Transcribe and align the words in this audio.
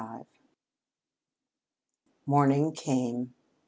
XXXV 0.03 0.25
Morning 2.25 2.71
came. 2.73 3.35